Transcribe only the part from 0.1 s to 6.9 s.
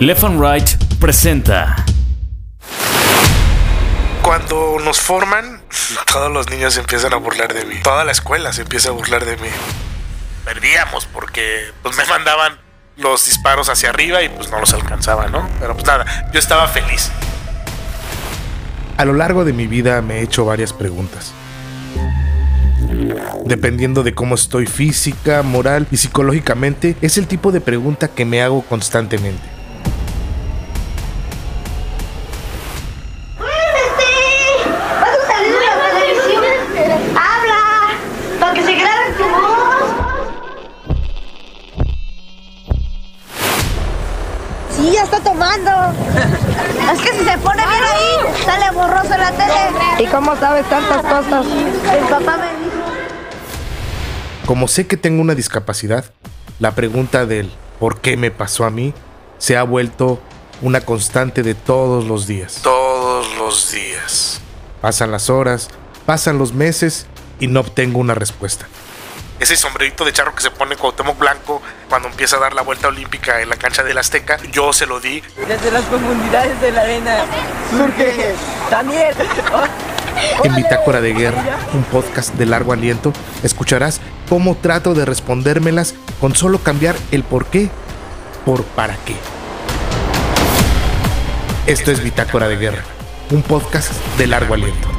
and Right presenta. Cuando nos forman, todos los niños se